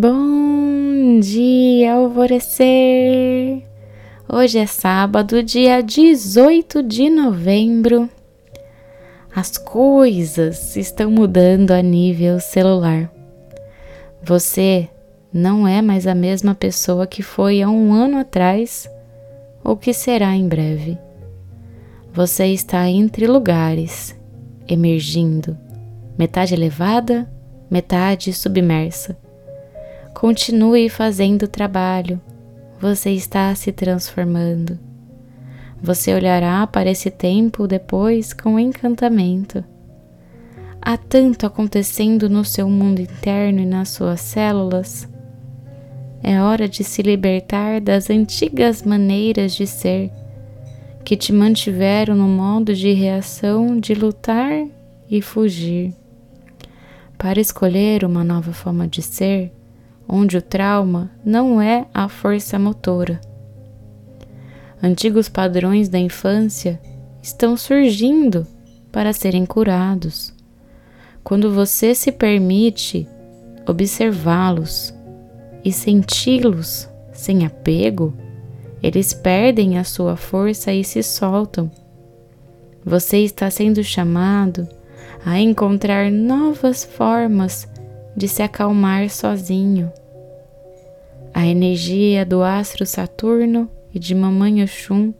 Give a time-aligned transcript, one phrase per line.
[0.00, 3.64] Bom dia, alvorecer!
[4.32, 8.08] Hoje é sábado, dia 18 de novembro.
[9.34, 13.12] As coisas estão mudando a nível celular.
[14.22, 14.88] Você
[15.32, 18.88] não é mais a mesma pessoa que foi há um ano atrás
[19.64, 20.96] ou que será em breve.
[22.12, 24.16] Você está entre lugares,
[24.68, 25.58] emergindo,
[26.16, 27.28] metade elevada,
[27.68, 29.18] metade submersa
[30.20, 32.20] Continue fazendo o trabalho,
[32.80, 34.76] você está se transformando.
[35.80, 39.62] Você olhará para esse tempo depois com encantamento.
[40.82, 45.08] Há tanto acontecendo no seu mundo interno e nas suas células.
[46.20, 50.10] É hora de se libertar das antigas maneiras de ser
[51.04, 54.66] que te mantiveram no modo de reação de lutar
[55.08, 55.94] e fugir.
[57.16, 59.52] Para escolher uma nova forma de ser,
[60.08, 63.20] onde o trauma não é a força motora.
[64.82, 66.80] Antigos padrões da infância
[67.22, 68.46] estão surgindo
[68.90, 70.32] para serem curados.
[71.22, 73.06] Quando você se permite
[73.66, 74.94] observá-los
[75.64, 78.14] e senti-los sem apego,
[78.82, 81.70] eles perdem a sua força e se soltam.
[82.84, 84.66] Você está sendo chamado
[85.26, 87.68] a encontrar novas formas
[88.16, 89.92] de se acalmar sozinho.
[91.32, 95.12] A energia do astro Saturno e de Mamãe Oxum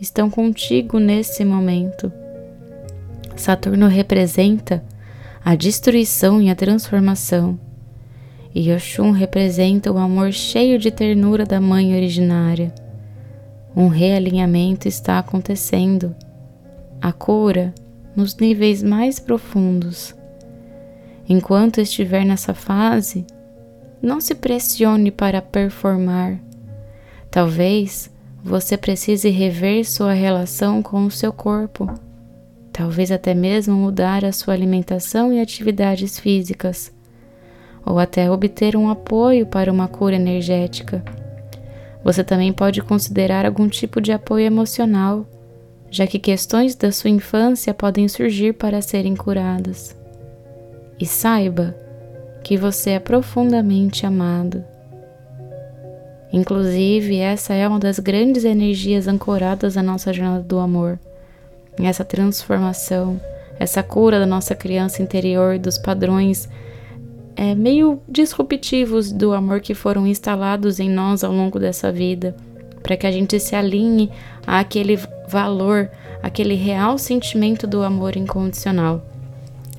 [0.00, 2.12] estão contigo nesse momento.
[3.36, 4.84] Saturno representa
[5.44, 7.58] a destruição e a transformação,
[8.54, 12.72] e Oxum representa o amor cheio de ternura da mãe originária.
[13.76, 16.14] Um realinhamento está acontecendo,
[17.00, 17.74] a cura
[18.14, 20.14] nos níveis mais profundos.
[21.28, 23.26] Enquanto estiver nessa fase,
[24.04, 26.38] não se pressione para performar.
[27.30, 28.10] Talvez
[28.42, 31.88] você precise rever sua relação com o seu corpo.
[32.70, 36.92] Talvez até mesmo mudar a sua alimentação e atividades físicas,
[37.86, 41.02] ou até obter um apoio para uma cura energética.
[42.04, 45.26] Você também pode considerar algum tipo de apoio emocional,
[45.90, 49.96] já que questões da sua infância podem surgir para serem curadas.
[51.00, 51.83] E saiba
[52.44, 54.62] que você é profundamente amado.
[56.30, 60.98] Inclusive, essa é uma das grandes energias ancoradas na nossa jornada do amor.
[61.78, 63.18] Essa transformação,
[63.58, 66.48] essa cura da nossa criança interior, dos padrões
[67.34, 72.36] é, meio disruptivos do amor que foram instalados em nós ao longo dessa vida,
[72.82, 74.10] para que a gente se alinhe
[74.46, 75.90] àquele valor,
[76.22, 79.13] aquele real sentimento do amor incondicional.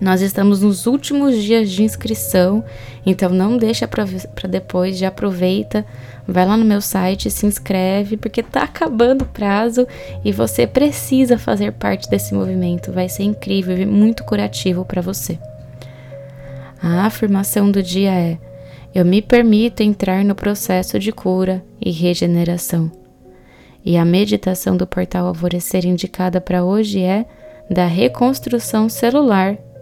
[0.00, 2.64] Nós estamos nos últimos dias de inscrição,
[3.06, 5.86] então não deixa para depois, já aproveita,
[6.26, 9.86] vai lá no meu site, se inscreve, porque tá acabando o prazo
[10.24, 12.90] e você precisa fazer parte desse movimento.
[12.90, 15.38] Vai ser incrível e muito curativo para você.
[16.82, 18.38] A afirmação do dia é:
[18.92, 22.90] Eu me permito entrar no processo de cura e regeneração.
[23.84, 27.24] E a meditação do portal Alvorecer indicada para hoje é
[27.70, 29.56] da reconstrução celular